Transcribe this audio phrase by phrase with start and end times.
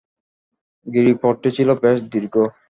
[0.87, 2.35] গিরিপথটি ছিল বেশ দীর্ঘ।